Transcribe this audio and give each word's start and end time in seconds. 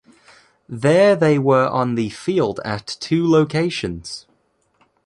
There 0.67 1.15
they 1.15 1.37
were 1.37 1.67
on 1.67 1.93
the 1.93 2.09
field 2.09 2.59
at 2.65 2.87
two 2.99 3.27
locations. 3.29 4.25